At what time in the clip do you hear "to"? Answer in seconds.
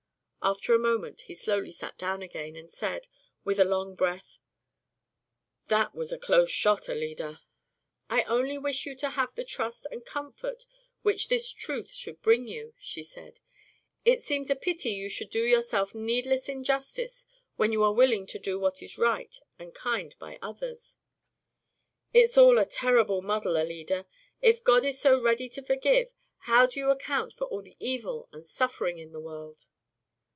8.95-9.09, 18.25-18.39, 25.49-25.61